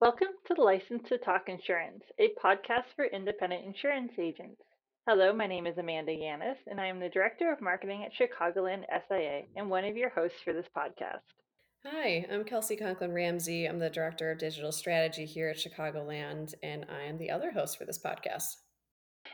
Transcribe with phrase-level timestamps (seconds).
[0.00, 4.62] Welcome to License to Talk Insurance, a podcast for independent insurance agents.
[5.06, 8.84] Hello, my name is Amanda Yanis, and I am the Director of Marketing at Chicagoland
[8.88, 11.20] SIA and one of your hosts for this podcast.
[11.84, 13.66] Hi, I'm Kelsey Conklin Ramsey.
[13.66, 17.76] I'm the Director of Digital Strategy here at Chicagoland, and I am the other host
[17.76, 18.56] for this podcast.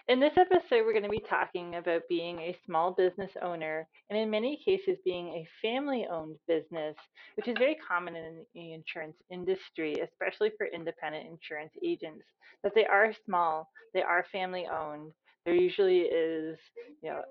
[0.09, 4.17] In this episode, we're going to be talking about being a small business owner, and
[4.17, 6.95] in many cases, being a family owned business,
[7.37, 12.23] which is very common in the insurance industry, especially for independent insurance agents,
[12.63, 15.11] that they are small, they are family owned.
[15.45, 16.57] There usually is,
[17.03, 17.23] you know,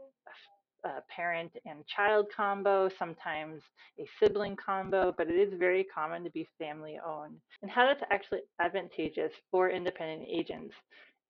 [0.83, 3.61] a parent and child combo, sometimes
[4.01, 7.37] a sibling combo, but it is very common to be family owned.
[7.61, 10.75] And how that's actually advantageous for independent agents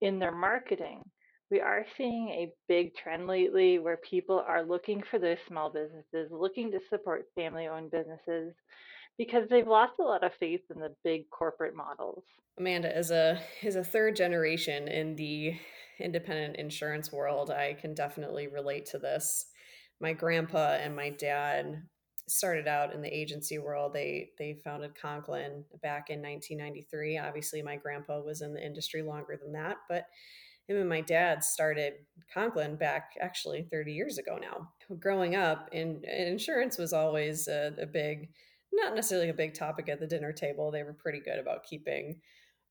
[0.01, 1.03] in their marketing
[1.51, 6.31] we are seeing a big trend lately where people are looking for those small businesses,
[6.31, 8.53] looking to support family owned businesses
[9.17, 12.23] because they've lost a lot of faith in the big corporate models.
[12.57, 15.55] Amanda, as a as a third generation in the
[15.99, 19.45] independent insurance world, I can definitely relate to this.
[20.01, 21.83] My grandpa and my dad
[22.27, 23.93] started out in the agency world.
[23.93, 27.17] They they founded Conklin back in 1993.
[27.19, 30.05] Obviously, my grandpa was in the industry longer than that, but
[30.67, 31.93] him and my dad started
[32.33, 34.69] Conklin back actually 30 years ago now.
[34.99, 38.29] Growing up, in, insurance was always a, a big,
[38.73, 40.71] not necessarily a big topic at the dinner table.
[40.71, 42.19] They were pretty good about keeping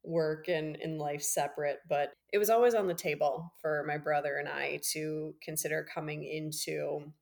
[0.02, 4.36] work and, and life separate, but it was always on the table for my brother
[4.36, 7.12] and I to consider coming into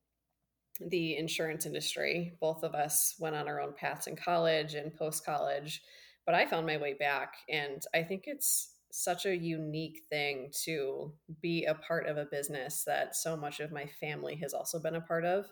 [0.81, 2.33] the insurance industry.
[2.41, 5.83] Both of us went on our own paths in college and post college,
[6.27, 7.35] but I found my way back.
[7.49, 12.85] And I think it's such a unique thing to be a part of a business
[12.85, 15.47] that so much of my family has also been a part of.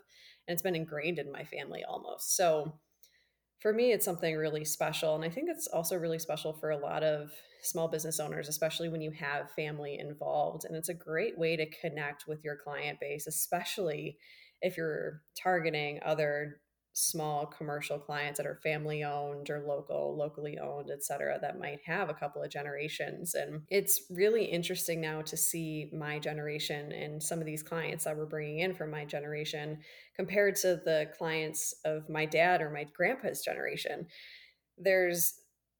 [0.47, 2.37] And it's been ingrained in my family almost.
[2.37, 2.79] So
[3.59, 5.15] for me, it's something really special.
[5.15, 7.31] And I think it's also really special for a lot of
[7.63, 10.65] small business owners, especially when you have family involved.
[10.65, 14.19] And it's a great way to connect with your client base, especially
[14.61, 16.61] if you're targeting other
[16.93, 21.79] small commercial clients that are family owned or local locally owned et cetera that might
[21.85, 23.33] have a couple of generations.
[23.33, 28.17] And it's really interesting now to see my generation and some of these clients that
[28.17, 29.79] we're bringing in from my generation
[30.17, 34.07] compared to the clients of my dad or my grandpa's generation.
[34.77, 35.35] There's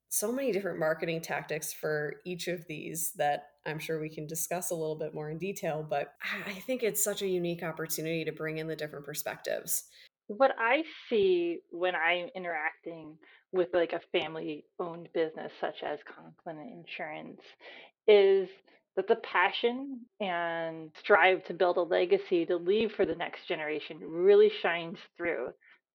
[0.08, 4.70] so many different marketing tactics for each of these that I'm sure we can discuss
[4.70, 6.14] a little bit more in detail, but
[6.46, 9.84] I think it's such a unique opportunity to bring in the different perspectives
[10.36, 13.16] what I see when I'm interacting
[13.52, 17.40] with like a family owned business such as Conklin Insurance
[18.06, 18.48] is
[18.96, 23.98] that the passion and strive to build a legacy to leave for the next generation
[24.02, 25.48] really shines through.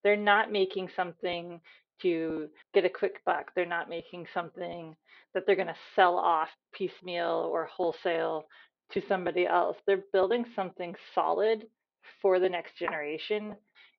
[0.03, 1.59] They're not making something
[2.01, 3.51] to get a quick buck.
[3.55, 4.95] They're not making something
[5.33, 8.45] that they're going to sell off piecemeal or wholesale
[8.93, 9.77] to somebody else.
[9.85, 11.65] They're building something solid
[12.21, 13.55] for the next generation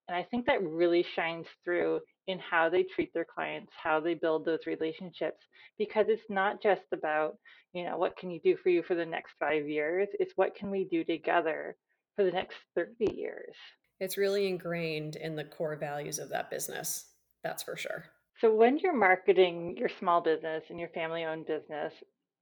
[0.08, 4.14] and I think that really shines through in how they treat their clients, how they
[4.14, 5.44] build those relationships,
[5.78, 7.36] because it's not just about,
[7.72, 10.08] you know, what can you do for you for the next five years?
[10.18, 11.76] It's what can we do together
[12.18, 13.54] for the next 30 years.
[14.00, 17.12] It's really ingrained in the core values of that business.
[17.44, 18.06] That's for sure.
[18.40, 21.92] So, when you're marketing your small business and your family owned business,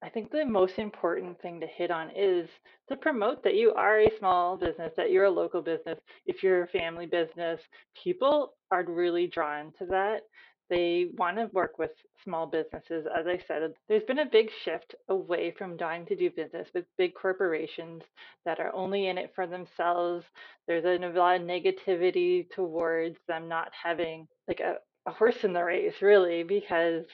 [0.03, 2.49] I think the most important thing to hit on is
[2.89, 5.99] to promote that you are a small business, that you're a local business.
[6.27, 7.61] If you're a family business,
[8.03, 10.21] people are really drawn to that.
[10.69, 11.93] They want to work with
[12.25, 13.07] small businesses.
[13.07, 16.85] As I said, there's been a big shift away from dying to do business with
[16.99, 18.03] big corporations
[18.45, 20.27] that are only in it for themselves.
[20.67, 24.77] There's a lot of negativity towards them not having like a,
[25.07, 27.07] a horse in the race, really, because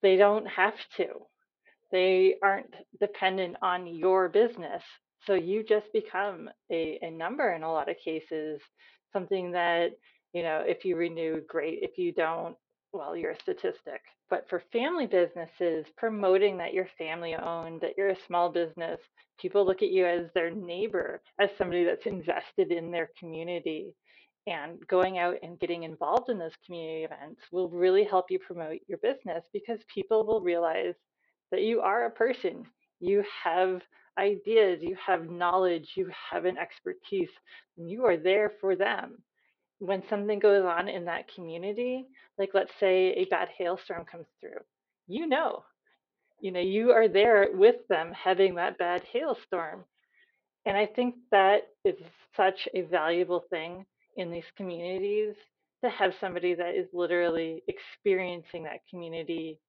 [0.00, 1.08] they don't have to
[1.92, 4.82] they aren't dependent on your business.
[5.26, 8.60] So you just become a, a number in a lot of cases,
[9.12, 9.92] something that,
[10.32, 11.80] you know, if you renew, great.
[11.82, 12.56] If you don't,
[12.92, 14.00] well, you're a statistic.
[14.30, 19.00] But for family businesses, promoting that you're family owned, that you're a small business,
[19.40, 23.94] people look at you as their neighbor, as somebody that's invested in their community.
[24.48, 28.78] And going out and getting involved in those community events will really help you promote
[28.86, 30.94] your business because people will realize
[31.50, 32.66] that you are a person.
[33.00, 33.80] You have
[34.18, 37.28] ideas, you have knowledge, you have an expertise,
[37.76, 39.18] and you are there for them.
[39.78, 42.06] When something goes on in that community,
[42.38, 44.60] like let's say a bad hailstorm comes through,
[45.06, 45.64] you know,
[46.40, 49.84] you know, you are there with them having that bad hailstorm.
[50.64, 51.94] And I think that is
[52.36, 55.34] such a valuable thing in these communities
[55.84, 59.60] to have somebody that is literally experiencing that community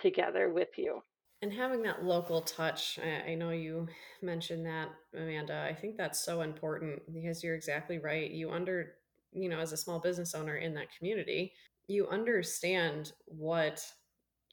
[0.00, 1.00] together with you.
[1.44, 3.86] And having that local touch, I, I know you
[4.22, 5.68] mentioned that, Amanda.
[5.68, 8.30] I think that's so important because you're exactly right.
[8.30, 8.94] You under,
[9.30, 11.52] you know, as a small business owner in that community,
[11.86, 13.86] you understand what,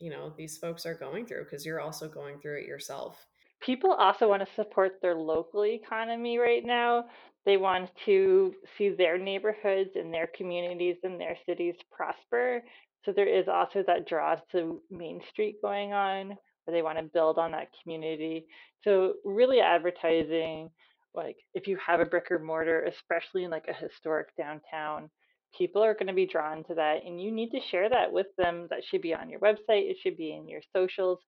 [0.02, 3.26] you know, these folks are going through because you're also going through it yourself.
[3.62, 7.06] People also want to support their local economy right now.
[7.46, 12.62] They want to see their neighborhoods and their communities and their cities prosper.
[13.06, 16.38] So there is also that draw to Main Street going on
[16.71, 18.45] they want to build on that community.
[18.83, 20.69] So really advertising
[21.13, 25.09] like if you have a brick or mortar, especially in like a historic downtown,
[25.57, 28.27] people are going to be drawn to that and you need to share that with
[28.38, 28.68] them.
[28.69, 31.19] That should be on your website, it should be in your socials,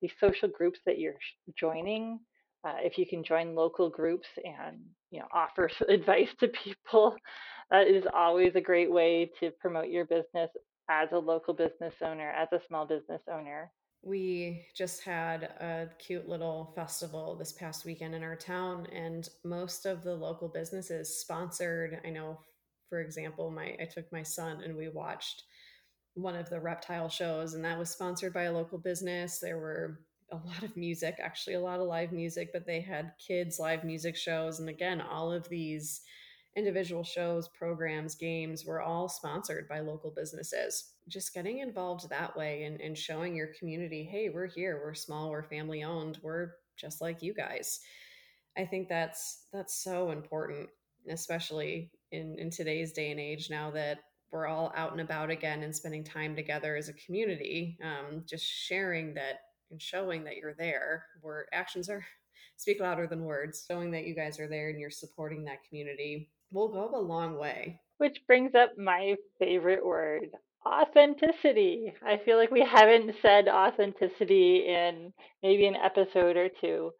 [0.00, 1.18] the social groups that you're
[1.58, 2.20] joining.
[2.64, 4.78] Uh, if you can join local groups and
[5.10, 7.16] you know offer advice to people,
[7.70, 10.50] that is always a great way to promote your business
[10.88, 13.70] as a local business owner, as a small business owner.
[14.04, 19.86] We just had a cute little festival this past weekend in our town, and most
[19.86, 22.00] of the local businesses sponsored.
[22.04, 22.40] I know,
[22.88, 25.44] for example, my I took my son and we watched
[26.14, 29.38] one of the reptile shows, and that was sponsored by a local business.
[29.38, 30.00] There were
[30.32, 33.84] a lot of music, actually, a lot of live music, but they had kids' live
[33.84, 34.58] music shows.
[34.58, 36.00] And again, all of these
[36.56, 40.92] individual shows, programs, games were all sponsored by local businesses.
[41.08, 45.30] Just getting involved that way and, and showing your community, hey, we're here, we're small,
[45.30, 47.80] we're family owned, we're just like you guys.
[48.56, 50.68] I think that's that's so important,
[51.08, 54.00] especially in, in today's day and age now that
[54.30, 57.78] we're all out and about again and spending time together as a community.
[57.82, 59.40] Um, just sharing that
[59.70, 62.04] and showing that you're there, where actions are
[62.56, 66.28] speak louder than words, showing that you guys are there and you're supporting that community
[66.52, 67.80] will go a long way.
[67.98, 70.30] Which brings up my favorite word
[70.66, 71.92] authenticity.
[72.06, 75.12] I feel like we haven't said authenticity in
[75.42, 76.92] maybe an episode or two.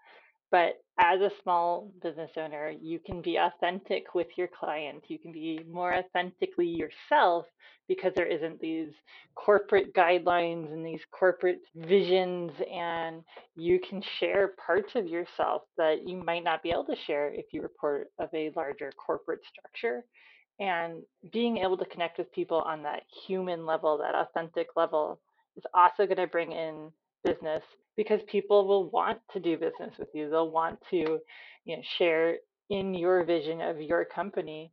[0.50, 5.02] But as a small business owner, you can be authentic with your client.
[5.08, 7.46] You can be more authentically yourself
[7.88, 8.90] because there isn't these
[9.34, 13.22] corporate guidelines and these corporate visions, and
[13.56, 17.46] you can share parts of yourself that you might not be able to share if
[17.52, 20.04] you were part of a larger corporate structure.
[20.60, 21.02] And
[21.32, 25.18] being able to connect with people on that human level, that authentic level,
[25.56, 26.92] is also going to bring in
[27.24, 27.62] business
[27.96, 30.30] because people will want to do business with you.
[30.30, 31.18] They'll want to,
[31.64, 32.36] you know, share
[32.70, 34.72] in your vision of your company.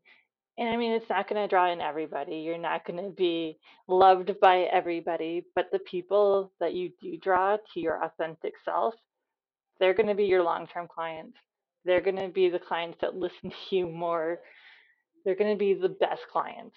[0.57, 2.37] And I mean, it's not going to draw in everybody.
[2.37, 3.57] You're not going to be
[3.87, 8.93] loved by everybody, but the people that you do draw to your authentic self,
[9.79, 11.37] they're going to be your long term clients.
[11.85, 14.39] They're going to be the clients that listen to you more.
[15.23, 16.75] They're going to be the best clients.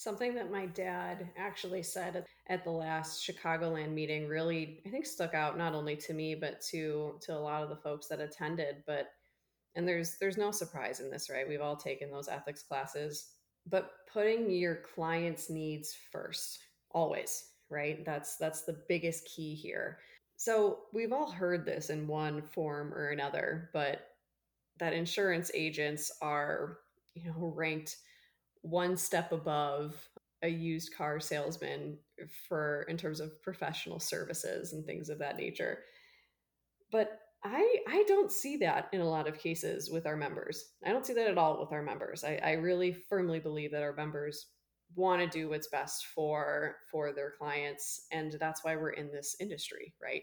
[0.00, 5.34] Something that my dad actually said at the last Chicagoland meeting really, I think, stuck
[5.34, 8.76] out not only to me but to to a lot of the folks that attended.
[8.86, 9.10] But
[9.74, 11.46] and there's there's no surprise in this, right?
[11.46, 13.32] We've all taken those ethics classes,
[13.68, 16.60] but putting your client's needs first,
[16.92, 18.02] always, right?
[18.02, 19.98] That's that's the biggest key here.
[20.38, 24.12] So we've all heard this in one form or another, but
[24.78, 26.78] that insurance agents are,
[27.12, 27.96] you know, ranked
[28.62, 29.94] one step above
[30.42, 31.98] a used car salesman
[32.48, 35.80] for in terms of professional services and things of that nature.
[36.90, 40.72] But I I don't see that in a lot of cases with our members.
[40.84, 42.24] I don't see that at all with our members.
[42.24, 44.46] I, I really firmly believe that our members
[44.94, 49.36] want to do what's best for for their clients and that's why we're in this
[49.40, 50.22] industry right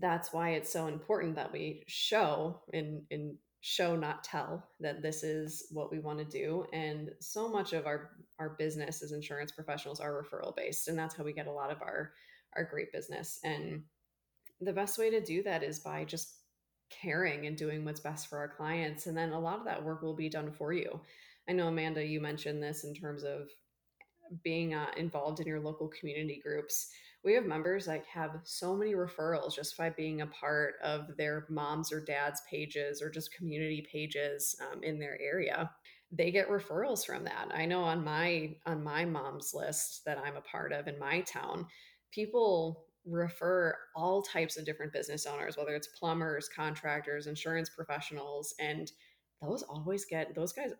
[0.00, 5.22] that's why it's so important that we show in in show not tell that this
[5.22, 9.50] is what we want to do and so much of our our business as insurance
[9.50, 12.12] professionals are referral based and that's how we get a lot of our
[12.56, 13.82] our great business and
[14.60, 16.34] the best way to do that is by just
[16.90, 20.02] caring and doing what's best for our clients and then a lot of that work
[20.02, 21.00] will be done for you.
[21.48, 23.48] I know amanda you mentioned this in terms of
[24.42, 26.90] being uh, involved in your local community groups
[27.24, 31.46] we have members like have so many referrals just by being a part of their
[31.50, 35.70] moms or dads pages or just community pages um, in their area.
[36.10, 37.48] They get referrals from that.
[37.52, 41.20] I know on my on my mom's list that i'm a part of in my
[41.22, 41.66] town
[42.12, 48.92] people refer all types of different business owners whether it's plumbers contractors insurance professionals and
[49.40, 50.72] those always get those guys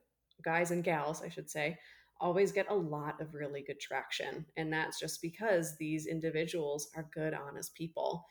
[0.45, 1.77] guys and gals i should say
[2.21, 4.45] always get a lot of really good traction.
[4.57, 8.25] And that's just because these individuals are good, honest people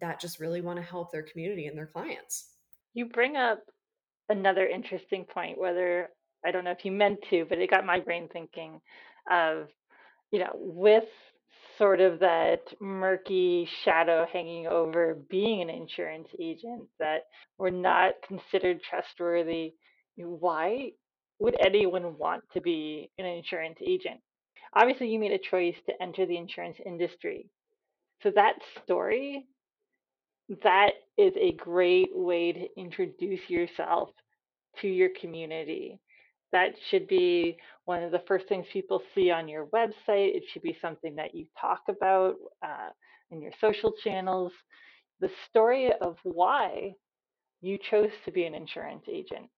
[0.00, 2.50] that just really want to help their community and their clients.
[2.94, 3.60] You bring up
[4.28, 6.08] another interesting point, whether
[6.44, 8.80] I don't know if you meant to, but it got my brain thinking
[9.30, 9.68] of,
[10.30, 11.04] you know, with
[11.78, 17.22] sort of that murky shadow hanging over being an insurance agent that
[17.58, 19.72] we're not considered trustworthy.
[20.16, 20.92] Why
[21.38, 24.20] would anyone want to be an insurance agent?
[24.74, 27.48] Obviously, you made a choice to enter the insurance industry.
[28.22, 29.46] So that story,
[30.62, 34.10] that is a great way to introduce yourself
[34.80, 36.00] to your community.
[36.52, 40.34] That should be one of the first things people see on your website.
[40.36, 42.90] It should be something that you talk about uh,
[43.30, 44.52] in your social channels.
[45.20, 46.94] The story of why
[47.60, 49.48] you chose to be an insurance agent.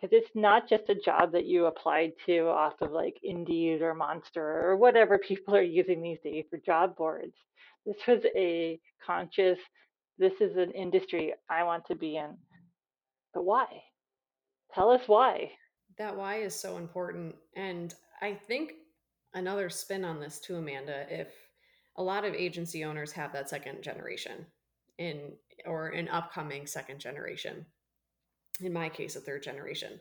[0.00, 3.94] Because it's not just a job that you applied to off of like Indeed or
[3.94, 7.34] Monster or whatever people are using these days for job boards.
[7.84, 9.58] This was a conscious,
[10.18, 12.36] this is an industry I want to be in.
[13.34, 13.66] But why?
[14.74, 15.50] Tell us why.
[15.98, 17.34] That why is so important.
[17.56, 18.72] And I think
[19.34, 21.28] another spin on this too, Amanda, if
[21.96, 24.46] a lot of agency owners have that second generation
[24.98, 25.32] in
[25.66, 27.66] or an upcoming second generation.
[28.60, 30.00] In my case, a third generation.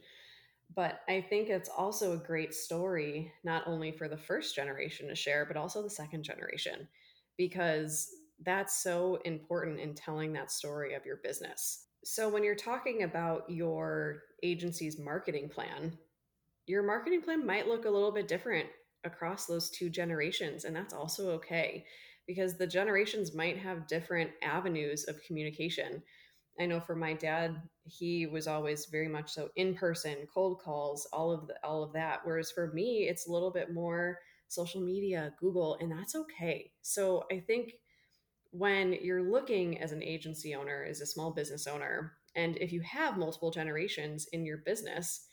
[0.75, 5.15] But I think it's also a great story, not only for the first generation to
[5.15, 6.87] share, but also the second generation,
[7.37, 8.09] because
[8.45, 11.85] that's so important in telling that story of your business.
[12.03, 15.97] So, when you're talking about your agency's marketing plan,
[16.67, 18.67] your marketing plan might look a little bit different
[19.03, 21.85] across those two generations, and that's also okay
[22.27, 26.03] because the generations might have different avenues of communication.
[26.59, 31.07] I know for my dad, he was always very much so in person, cold calls,
[31.13, 32.19] all of the, all of that.
[32.23, 36.71] Whereas for me, it's a little bit more social media, Google, and that's okay.
[36.81, 37.73] So I think
[38.51, 42.81] when you're looking as an agency owner, as a small business owner, and if you
[42.81, 45.27] have multiple generations in your business,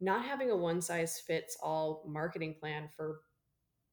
[0.00, 3.20] not having a one size fits all marketing plan for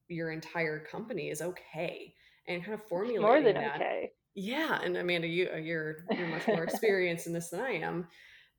[0.07, 2.13] your entire company is okay
[2.47, 3.75] and kind of formulating more than that.
[3.75, 4.11] okay.
[4.35, 8.07] Yeah, and Amanda, you uh, you're you're much more experienced in this than I am,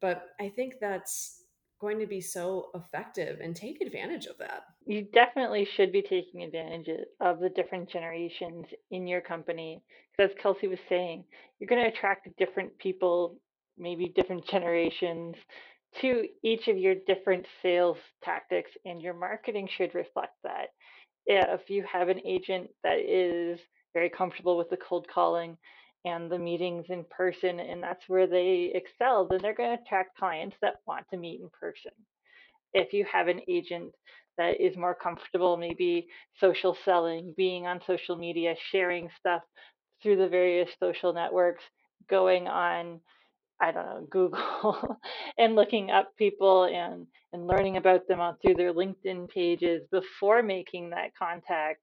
[0.00, 1.40] but I think that's
[1.80, 4.64] going to be so effective and take advantage of that.
[4.84, 6.88] You definitely should be taking advantage
[7.20, 9.82] of the different generations in your company.
[10.16, 11.24] Because as Kelsey was saying,
[11.58, 13.38] you're going to attract different people,
[13.78, 15.36] maybe different generations,
[16.02, 20.66] to each of your different sales tactics, and your marketing should reflect that.
[21.26, 23.58] If you have an agent that is
[23.94, 25.56] very comfortable with the cold calling
[26.04, 30.16] and the meetings in person, and that's where they excel, then they're going to attract
[30.16, 31.92] clients that want to meet in person.
[32.72, 33.92] If you have an agent
[34.38, 39.42] that is more comfortable, maybe social selling, being on social media, sharing stuff
[40.02, 41.62] through the various social networks,
[42.08, 43.00] going on,
[43.60, 44.98] I don't know, Google
[45.38, 50.42] and looking up people and, and learning about them on through their LinkedIn pages before
[50.42, 51.82] making that contact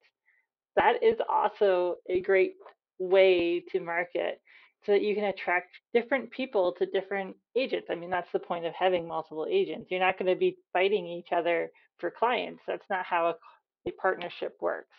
[0.78, 2.54] that is also a great
[3.00, 4.40] way to market
[4.86, 7.88] so that you can attract different people to different agents.
[7.90, 9.88] I mean, that's the point of having multiple agents.
[9.92, 11.70] You're not going to be fighting each other
[12.00, 12.62] for clients.
[12.68, 14.96] That's not how a, a partnership works.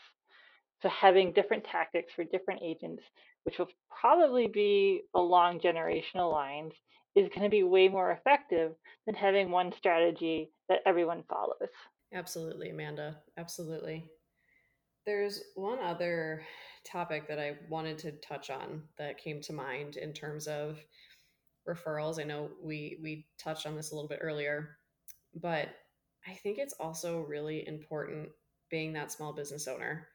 [0.82, 3.02] So, having different tactics for different agents,
[3.44, 3.68] which will
[4.00, 6.72] probably be along generational lines,
[7.16, 8.72] is going to be way more effective
[9.06, 11.70] than having one strategy that everyone follows.
[12.12, 13.16] Absolutely, Amanda.
[13.36, 14.08] Absolutely.
[15.08, 16.42] There's one other
[16.84, 20.84] topic that I wanted to touch on that came to mind in terms of
[21.66, 22.20] referrals.
[22.20, 24.76] I know we we touched on this a little bit earlier,
[25.34, 25.70] but
[26.26, 28.28] I think it's also really important
[28.70, 30.08] being that small business owner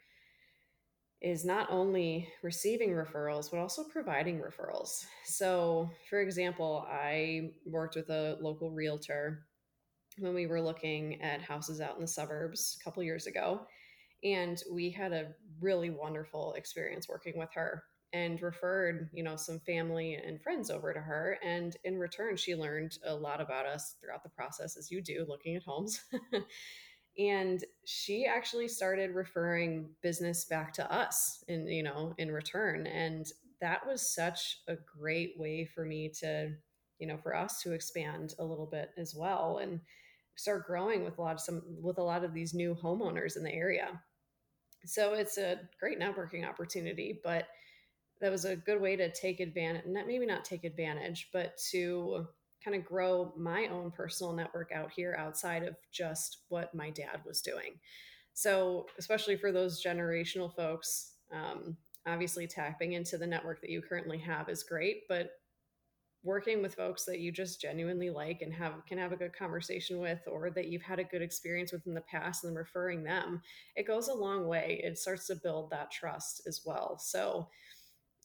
[1.22, 5.06] is not only receiving referrals but also providing referrals.
[5.26, 9.48] So, for example, I worked with a local realtor
[10.20, 13.66] when we were looking at houses out in the suburbs a couple years ago
[14.24, 19.60] and we had a really wonderful experience working with her and referred you know some
[19.62, 21.38] family and friends over to her.
[21.44, 25.26] And in return she learned a lot about us throughout the process as you do
[25.28, 26.02] looking at homes.
[27.18, 32.88] And she actually started referring business back to us in you know in return.
[32.88, 33.26] And
[33.62, 36.52] that was such a great way for me to
[37.00, 39.80] you know for us to expand a little bit as well and
[40.36, 43.44] start growing with a lot of some with a lot of these new homeowners in
[43.44, 44.02] the area
[44.86, 47.48] so it's a great networking opportunity, but
[48.22, 52.28] that was a good way to take advantage, not maybe not take advantage, but to
[52.64, 57.20] kind of grow my own personal network out here outside of just what my dad
[57.26, 57.74] was doing.
[58.34, 64.18] So, especially for those generational folks, um, obviously tapping into the network that you currently
[64.20, 65.32] have is great, but
[66.24, 70.00] working with folks that you just genuinely like and have can have a good conversation
[70.00, 73.42] with or that you've had a good experience with in the past and referring them
[73.76, 74.82] it goes a long way.
[74.84, 76.98] It starts to build that trust as well.
[77.00, 77.50] So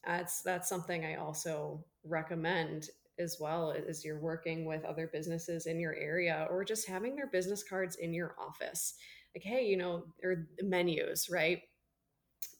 [0.06, 5.80] that's that's something i also recommend as well as you're working with other businesses in
[5.80, 8.94] your area or just having their business cards in your office.
[9.34, 11.62] Like hey you know or menus right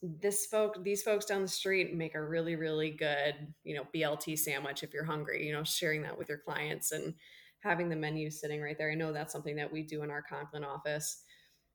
[0.03, 4.39] this folk these folks down the street make a really really good you know blt
[4.39, 7.15] sandwich if you're hungry you know sharing that with your clients and
[7.61, 8.91] having the menu sitting right there.
[8.91, 11.23] I know that's something that we do in our conklin office.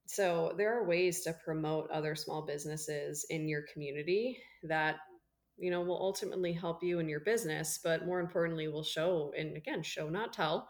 [0.06, 4.98] So there are ways to promote other small businesses in your community that
[5.58, 9.56] you know will ultimately help you in your business but more importantly will show and
[9.56, 10.68] again show not tell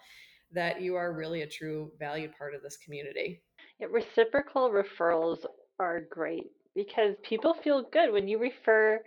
[0.52, 3.42] that you are really a true valued part of this community.
[3.80, 5.46] Yeah, reciprocal referrals
[5.80, 9.02] are great because people feel good when you refer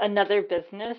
[0.00, 0.96] another business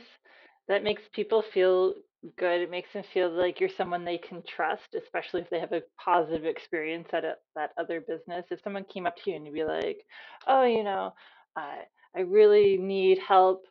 [0.67, 1.93] that makes people feel
[2.37, 5.71] good it makes them feel like you're someone they can trust especially if they have
[5.71, 9.45] a positive experience at a, that other business if someone came up to you and
[9.45, 9.99] you'd be like
[10.47, 11.13] oh you know
[11.55, 11.77] i
[12.15, 13.63] i really need help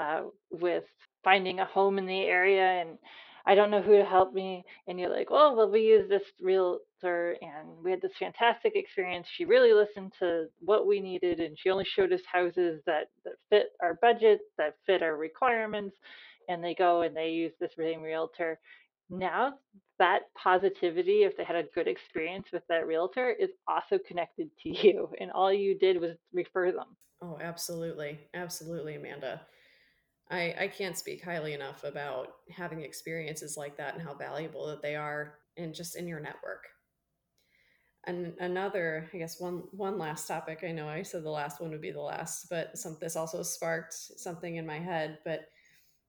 [0.00, 0.84] uh, with
[1.22, 2.96] finding a home in the area and
[3.46, 4.64] I don't know who to help me.
[4.86, 6.22] And you're like, oh, well, we use this
[7.02, 9.26] realtor and we had this fantastic experience.
[9.36, 13.34] She really listened to what we needed and she only showed us houses that, that
[13.48, 15.96] fit our budget, that fit our requirements.
[16.48, 18.58] And they go and they use this same realtor.
[19.08, 19.54] Now,
[19.98, 24.68] that positivity, if they had a good experience with that realtor, is also connected to
[24.86, 25.08] you.
[25.20, 26.96] And all you did was refer them.
[27.22, 28.18] Oh, absolutely.
[28.34, 29.42] Absolutely, Amanda.
[30.30, 34.80] I, I can't speak highly enough about having experiences like that and how valuable that
[34.80, 36.64] they are and just in your network.
[38.06, 40.64] And another, I guess one one last topic.
[40.64, 43.42] I know I said the last one would be the last, but some this also
[43.42, 45.18] sparked something in my head.
[45.24, 45.48] But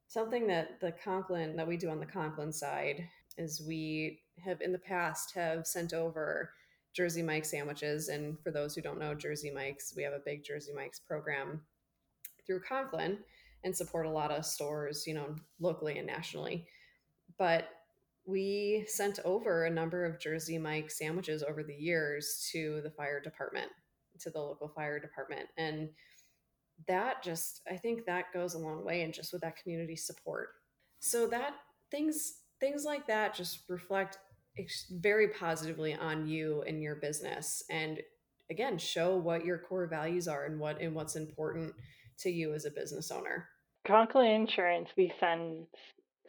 [0.08, 3.08] something that the Conklin that we do on the Conklin side
[3.38, 6.54] is we have in the past have sent over
[6.94, 8.08] Jersey Mike sandwiches.
[8.08, 11.62] And for those who don't know Jersey Mike's, we have a big Jersey Mike's program
[12.46, 13.20] through Conklin
[13.64, 16.66] and support a lot of stores, you know, locally and nationally.
[17.38, 17.70] But
[18.26, 23.20] we sent over a number of Jersey Mike sandwiches over the years to the fire
[23.20, 23.70] department,
[24.20, 25.48] to the local fire department.
[25.58, 25.90] And
[26.88, 30.50] that just, I think that goes a long way and just with that community support.
[31.00, 31.54] So that
[31.90, 34.20] things, things like that just reflect
[34.92, 37.64] very positively on you and your business.
[37.70, 38.00] And
[38.50, 41.74] again, show what your core values are and what, and what's important
[42.20, 43.48] to you as a business owner?
[43.88, 45.66] Conklin Insurance, we send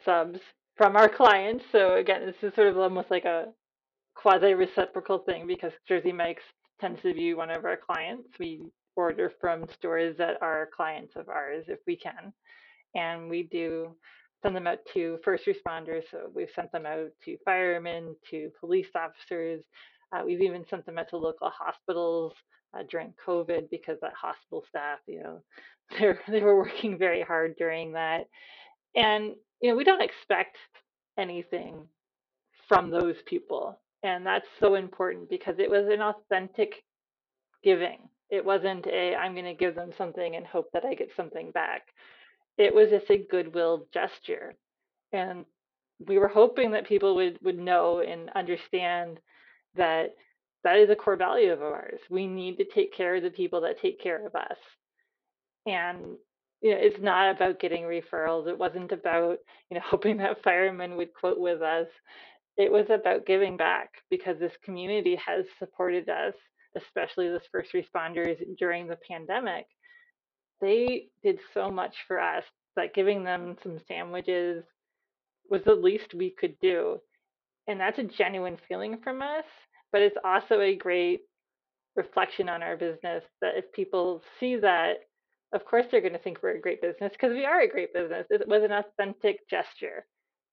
[0.03, 0.39] subs
[0.75, 1.63] from our clients.
[1.71, 3.45] So again, this is sort of almost like a
[4.15, 6.43] quasi reciprocal thing because Jersey Mike's
[6.79, 8.27] tends to be one of our clients.
[8.39, 8.63] We
[8.95, 12.33] order from stores that are clients of ours if we can.
[12.95, 13.95] And we do
[14.43, 16.03] send them out to first responders.
[16.11, 19.63] So we've sent them out to firemen, to police officers.
[20.11, 22.33] Uh, we've even sent them out to local hospitals
[22.77, 25.41] uh, during COVID because that hospital staff, you know,
[25.99, 28.27] they they were working very hard during that,
[28.95, 29.33] and
[29.63, 30.57] you know we don't expect
[31.17, 31.87] anything
[32.67, 36.83] from those people, and that's so important because it was an authentic
[37.63, 38.09] giving.
[38.29, 41.51] It wasn't a I'm going to give them something and hope that I get something
[41.51, 41.83] back.
[42.57, 44.53] It was just a goodwill gesture,
[45.13, 45.45] and
[46.05, 49.19] we were hoping that people would would know and understand
[49.75, 50.13] that
[50.65, 52.01] that is a core value of ours.
[52.09, 54.57] We need to take care of the people that take care of us
[55.65, 56.17] and
[56.63, 58.47] you know it's not about getting referrals.
[58.47, 59.37] It wasn't about
[59.69, 61.87] you know hoping that firemen would quote with us.
[62.57, 66.33] It was about giving back because this community has supported us
[66.75, 69.67] especially the first responders during the pandemic.
[70.59, 72.43] They did so much for us
[72.75, 74.63] that giving them some sandwiches
[75.51, 76.97] was the least we could do.
[77.67, 79.45] And that's a genuine feeling from us
[79.93, 81.21] but it's also a great
[81.95, 84.95] reflection on our business that if people see that
[85.53, 87.93] of course they're going to think we're a great business because we are a great
[87.93, 88.25] business.
[88.29, 90.05] It was an authentic gesture.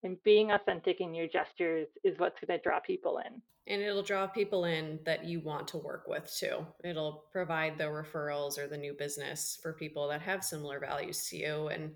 [0.03, 3.43] And being authentic in your gestures is what's going to draw people in.
[3.67, 6.67] And it'll draw people in that you want to work with too.
[6.83, 11.37] It'll provide the referrals or the new business for people that have similar values to
[11.37, 11.69] you.
[11.69, 11.93] And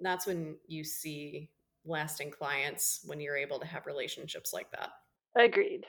[0.00, 1.50] that's when you see
[1.84, 4.90] lasting clients when you're able to have relationships like that.
[5.36, 5.84] Agreed.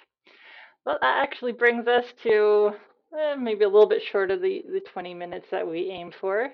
[0.86, 2.72] Well, that actually brings us to
[3.18, 6.50] eh, maybe a little bit short of the, the 20 minutes that we aim for,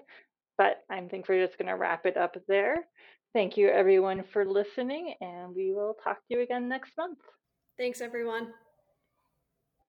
[0.58, 2.76] but I think we're just going to wrap it up there.
[3.34, 7.20] Thank you, everyone, for listening, and we will talk to you again next month.
[7.78, 8.54] Thanks, everyone.